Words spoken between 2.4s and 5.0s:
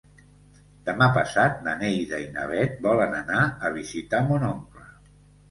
Bet volen anar a visitar mon oncle.